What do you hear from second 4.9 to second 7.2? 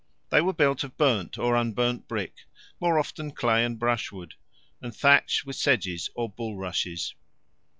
thatched with sedges or bulrushes.